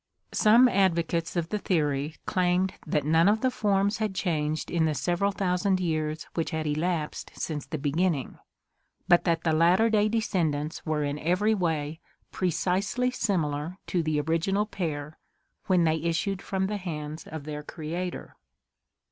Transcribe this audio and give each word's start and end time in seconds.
Some 0.33 0.67
advocates 0.67 1.35
of 1.35 1.49
the 1.49 1.59
theory 1.59 2.15
claimed 2.25 2.73
that 2.87 3.05
none 3.05 3.29
of 3.29 3.41
the 3.41 3.51
forms 3.51 3.99
had 3.99 4.15
changed 4.15 4.71
in 4.71 4.85
the 4.85 4.95
several 4.95 5.31
thousand 5.31 5.79
years 5.79 6.23
which 6.33 6.49
had 6.49 6.65
elapsed 6.65 7.29
since 7.35 7.67
the 7.67 7.77
beginning; 7.77 8.39
but 9.07 9.25
that 9.25 9.43
the 9.43 9.51
latter 9.53 9.91
day 9.91 10.09
descendants 10.09 10.83
were 10.87 11.03
in 11.03 11.19
every 11.19 11.53
way 11.53 11.99
HISTORY 11.99 12.01
OF 12.01 12.31
EVOLUTION 12.31 12.31
5 12.31 12.35
■ 12.37 12.39
precisely 12.39 13.11
similar 13.11 13.77
to 13.85 14.01
the 14.01 14.19
original 14.21 14.65
pair 14.65 15.19
when 15.67 15.83
they 15.83 15.97
issued 15.97 16.41
from 16.41 16.65
the 16.65 16.77
hands 16.77 17.27
of 17.27 17.43
their 17.43 17.61
Creator. 17.61 18.35